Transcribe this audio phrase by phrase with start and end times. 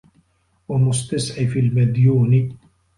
[0.69, 2.49] وَمُسْتَسْعِفِ الْمَدْيُونِ